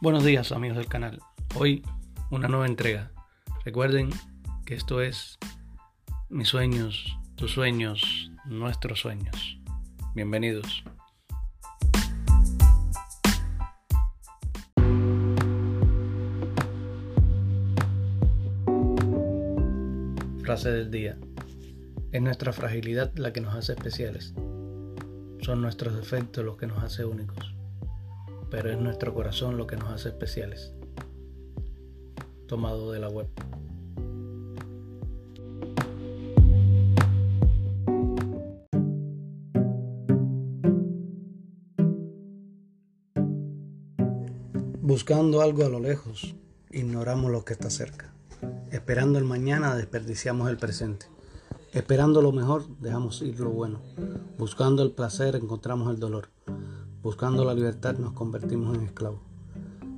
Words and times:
Buenos 0.00 0.22
días 0.22 0.52
amigos 0.52 0.76
del 0.76 0.86
canal. 0.86 1.18
Hoy 1.56 1.82
una 2.30 2.46
nueva 2.46 2.66
entrega. 2.66 3.10
Recuerden 3.64 4.10
que 4.64 4.76
esto 4.76 5.02
es 5.02 5.38
mis 6.28 6.46
sueños, 6.46 7.18
tus 7.34 7.50
sueños, 7.50 8.30
nuestros 8.44 9.00
sueños. 9.00 9.58
Bienvenidos. 10.14 10.84
Frase 20.44 20.70
del 20.70 20.92
día. 20.92 21.18
Es 22.12 22.22
nuestra 22.22 22.52
fragilidad 22.52 23.12
la 23.16 23.32
que 23.32 23.40
nos 23.40 23.56
hace 23.56 23.72
especiales. 23.72 24.32
Son 25.40 25.60
nuestros 25.60 25.96
defectos 25.96 26.44
los 26.44 26.56
que 26.56 26.68
nos 26.68 26.84
hace 26.84 27.04
únicos 27.04 27.57
pero 28.50 28.70
es 28.70 28.78
nuestro 28.78 29.14
corazón 29.14 29.56
lo 29.56 29.66
que 29.66 29.76
nos 29.76 29.90
hace 29.90 30.08
especiales. 30.08 30.72
Tomado 32.46 32.92
de 32.92 32.98
la 32.98 33.08
web. 33.08 33.28
Buscando 44.80 45.42
algo 45.42 45.66
a 45.66 45.68
lo 45.68 45.80
lejos, 45.80 46.34
ignoramos 46.70 47.30
lo 47.30 47.44
que 47.44 47.52
está 47.52 47.68
cerca. 47.68 48.10
Esperando 48.70 49.18
el 49.18 49.24
mañana, 49.24 49.76
desperdiciamos 49.76 50.48
el 50.48 50.56
presente. 50.56 51.06
Esperando 51.72 52.22
lo 52.22 52.32
mejor, 52.32 52.66
dejamos 52.78 53.20
ir 53.20 53.38
lo 53.38 53.50
bueno. 53.50 53.82
Buscando 54.38 54.82
el 54.82 54.92
placer, 54.92 55.36
encontramos 55.36 55.92
el 55.92 56.00
dolor. 56.00 56.30
Buscando 57.02 57.44
la 57.44 57.54
libertad 57.54 57.96
nos 57.98 58.12
convertimos 58.12 58.76
en 58.76 58.82
esclavos. 58.82 59.20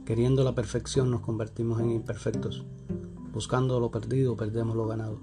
Queriendo 0.04 0.44
la 0.44 0.54
perfección 0.54 1.10
nos 1.10 1.22
convertimos 1.22 1.80
en 1.80 1.90
imperfectos. 1.90 2.64
Buscando 3.32 3.80
lo 3.80 3.90
perdido 3.90 4.36
perdemos 4.36 4.76
lo 4.76 4.86
ganado. 4.86 5.18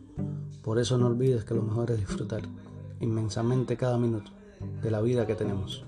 Por 0.64 0.80
eso 0.80 0.98
no 0.98 1.06
olvides 1.06 1.44
que 1.46 1.54
lo 1.54 1.62
mejor 1.62 1.92
es 1.92 2.00
disfrutar 2.00 2.42
inmensamente 3.00 3.78
cada 3.78 4.00
minuto 4.00 4.32
de 4.82 4.90
la 4.90 5.02
vida 5.02 5.28
que 5.28 5.36
tenemos. 5.36 5.86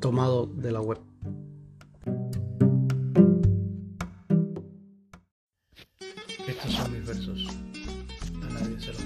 Tomado 0.00 0.46
de 0.46 0.72
la 0.72 0.80
web. 0.80 0.98
Estos 6.48 6.72
son 6.72 6.92
mis 6.92 7.06
versos. 7.06 7.46
A 8.42 8.52
nadie 8.52 8.80
se 8.80 8.92
los 8.92 9.04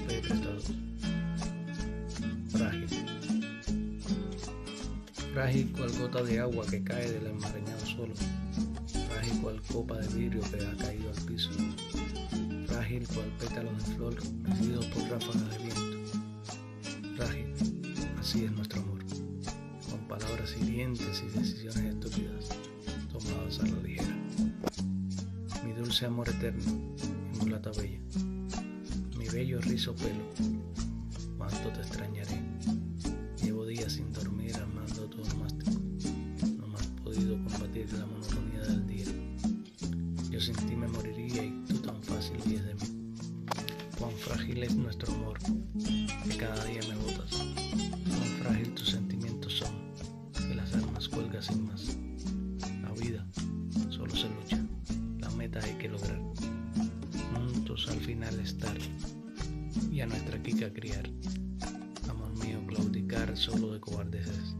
frágil 5.38 5.70
cual 5.70 5.92
gota 6.00 6.20
de 6.24 6.40
agua 6.40 6.66
que 6.66 6.82
cae 6.82 7.12
del 7.12 7.28
enmarañado 7.28 7.86
suelo, 7.86 8.12
frágil 9.08 9.40
cual 9.40 9.62
copa 9.72 9.96
de 9.96 10.08
vidrio 10.08 10.42
que 10.50 10.56
ha 10.66 10.84
caído 10.84 11.10
al 11.10 11.24
piso, 11.26 11.50
frágil 12.66 13.06
cual 13.06 13.28
pétalo 13.38 13.70
de 13.70 13.84
flor 13.94 14.16
herido 14.48 14.80
por 14.90 15.02
ráfagas 15.04 15.50
de 15.50 15.58
viento, 15.58 16.10
frágil, 17.16 17.54
así 18.18 18.46
es 18.46 18.50
nuestro 18.50 18.82
amor, 18.82 19.04
con 19.88 20.00
palabras 20.08 20.56
hirientes 20.60 21.22
y 21.22 21.38
decisiones 21.38 21.94
estúpidas 21.94 22.48
tomadas 23.12 23.60
a 23.60 23.66
la 23.66 23.80
ligera. 23.80 24.16
Mi 25.64 25.72
dulce 25.72 26.06
amor 26.06 26.28
eterno, 26.28 26.64
mi 27.30 27.38
mulata 27.38 27.70
bella, 27.76 28.00
mi 29.16 29.28
bello 29.28 29.60
rizo 29.60 29.94
pelo, 29.94 30.24
cuánto 31.36 31.68
te 31.68 31.78
extrañaré. 31.78 32.47
Moriría 40.88 41.44
y 41.44 41.64
tú 41.68 41.78
tan 41.78 42.02
fácil 42.02 42.36
vies 42.44 42.64
de 42.64 42.74
mí. 42.74 43.14
Cuán 43.98 44.12
frágil 44.12 44.62
es 44.62 44.74
nuestro 44.74 45.12
amor, 45.14 45.38
que 46.24 46.36
cada 46.36 46.64
día 46.64 46.80
me 46.88 46.96
botas. 46.96 47.30
Cuán 47.32 48.30
frágil 48.42 48.74
tus 48.74 48.90
sentimientos 48.90 49.52
son, 49.54 49.74
que 50.32 50.54
las 50.54 50.72
armas 50.74 51.08
cuelgas 51.08 51.46
sin 51.46 51.66
más. 51.66 51.96
La 52.82 52.92
vida 52.92 53.26
solo 53.90 54.14
se 54.14 54.28
lucha, 54.28 54.58
la 55.18 55.30
meta 55.30 55.60
hay 55.62 55.74
que 55.74 55.88
lograr. 55.88 56.20
Juntos 57.34 57.88
al 57.88 58.00
final 58.00 58.38
estar 58.40 58.76
y 59.90 60.00
a 60.00 60.06
nuestra 60.06 60.42
Kika 60.42 60.72
criar 60.72 61.08
claudicar 62.68 63.36
solo 63.36 63.72
de 63.72 63.80
cobardeces. 63.80 64.54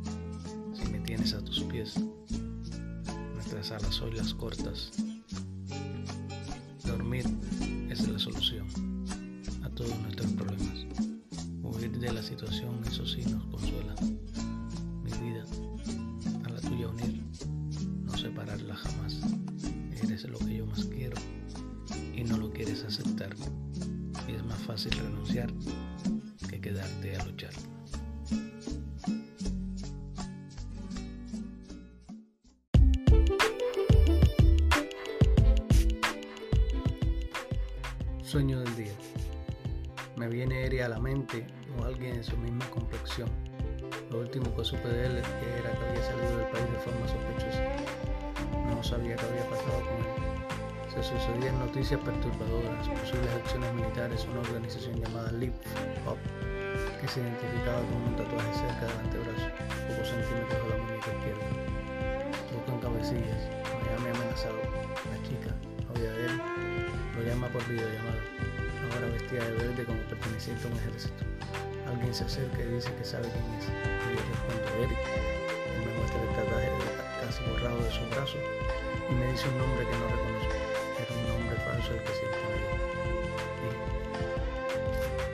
Si 0.75 0.91
me 0.91 0.99
tienes 1.01 1.35
a 1.35 1.45
tus 1.45 1.61
pies, 1.65 1.95
nuestras 3.35 3.71
alas 3.71 4.01
hoy 4.01 4.13
las 4.13 4.35
cortas. 4.35 4.91
Dormir 6.99 7.25
es 7.91 8.09
la 8.09 8.19
solución 8.19 8.67
a 9.63 9.69
todos 9.71 9.97
nuestros 10.01 10.33
problemas. 10.33 10.85
Huir 11.63 11.97
de 11.97 12.13
la 12.13 12.21
situación, 12.21 12.81
eso 12.91 13.07
sí 13.07 13.23
nos 13.25 13.45
consuela. 13.45 13.95
Mi 15.05 15.13
vida, 15.13 15.45
a 16.45 16.49
la 16.51 16.61
tuya 16.61 16.89
unir, 16.89 17.23
no 18.03 18.19
separarla 18.19 18.75
jamás. 18.75 19.21
Eres 20.03 20.29
lo 20.29 20.39
que 20.41 20.57
yo 20.57 20.67
más 20.67 20.85
quiero 20.87 21.17
y 22.17 22.25
no 22.25 22.37
lo 22.37 22.51
quieres 22.51 22.83
aceptar. 22.83 23.31
Y 24.29 24.33
es 24.33 24.45
más 24.45 24.59
fácil 24.63 24.91
renunciar 24.91 25.55
que 26.51 26.61
quedarte 26.61 27.15
a 27.17 27.25
luchar. 27.27 27.53
Sueño 38.29 38.61
del 38.61 38.77
día. 38.77 38.93
Me 40.17 40.29
viene 40.29 40.67
Eri 40.67 40.81
a 40.81 40.89
la 40.91 40.99
mente 40.99 41.47
o 41.79 41.85
alguien 41.87 42.17
en 42.17 42.23
su 42.23 42.37
misma 42.37 42.69
complexión. 42.69 43.27
Lo 44.11 44.21
último 44.21 44.55
que 44.55 44.65
supe 44.67 44.87
de 44.87 45.07
él 45.07 45.17
era 45.17 45.73
que 45.73 45.89
había 45.89 46.03
salido 46.05 46.37
del 46.37 46.47
país 46.49 46.69
de 46.71 46.79
forma 46.85 47.09
sospechosa. 47.09 47.65
No 48.69 48.85
sabía 48.85 49.17
qué 49.17 49.25
había 49.25 49.49
pasado 49.49 49.81
con 49.81 49.97
él. 50.05 50.93
Se 50.93 51.03
sucedían 51.09 51.59
noticias 51.59 51.99
perturbadoras, 52.05 52.87
posibles 53.01 53.33
acciones 53.33 53.73
militares, 53.73 54.27
una 54.31 54.41
organización 54.41 55.01
llamada 55.01 55.33
Lip 55.33 55.55
Hop, 56.05 56.19
que 57.01 57.09
se 57.09 57.21
identificaba 57.21 57.81
con 57.81 58.13
un 58.13 58.15
tatuaje 58.15 58.53
cerca 58.53 58.93
del 58.93 58.99
antebrazo, 59.09 59.49
pocos 59.89 60.07
centímetros 60.07 60.65
de 60.65 60.69
la 60.69 60.77
muñeca 60.85 61.11
izquierda. 61.17 61.49
Buscan 62.53 62.79
cabecillas, 62.85 63.41
Miami 63.89 64.13
amenazado, 64.13 64.61
la 64.61 65.17
chica, 65.25 65.57
llama 67.29 67.49
por 67.49 67.67
videollamada, 67.69 68.23
ahora 68.95 69.07
vestida 69.13 69.45
de 69.45 69.53
verde 69.53 69.85
como 69.85 70.01
perteneciente 70.05 70.67
a 70.67 70.71
un 70.71 70.77
ejército. 70.79 71.25
Alguien 71.87 72.15
se 72.15 72.25
acerca 72.25 72.63
y 72.63 72.67
dice 72.73 72.95
que 72.95 73.05
sabe 73.05 73.29
quién 73.29 73.45
es. 73.59 73.67
Y 73.69 74.17
yo 74.17 74.23
respondo, 74.33 74.69
Eric. 74.85 74.99
Él 75.77 75.85
me 75.85 75.93
muestra 75.99 76.23
el 76.23 76.29
tatuaje 76.37 76.71
casi 77.21 77.45
borrado 77.51 77.79
de 77.85 77.91
su 77.91 78.01
brazo 78.11 78.39
y 79.11 79.15
me 79.15 79.27
dice 79.33 79.49
un 79.49 79.59
nombre 79.59 79.85
que 79.85 79.93
no 79.93 80.09
reconozco. 80.09 80.55
Era 80.99 81.13
un 81.15 81.29
nombre 81.29 81.57
falso 81.57 81.93
el 81.93 82.03
que 82.03 82.13
siempre 82.17 82.41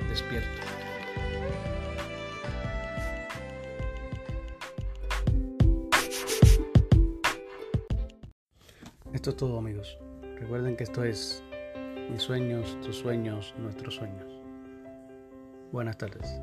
me 0.03 0.09
despierto. 0.09 0.59
Esto 9.12 9.31
es 9.31 9.37
todo 9.37 9.59
amigos. 9.59 9.97
Recuerden 10.41 10.76
que 10.76 10.84
esto 10.84 11.05
es 11.05 11.43
mis 12.10 12.22
sueños, 12.22 12.78
tus 12.82 12.97
sueños, 12.97 13.54
nuestros 13.59 13.94
sueños. 13.94 14.26
Buenas 15.72 15.97
tardes. 15.97 16.41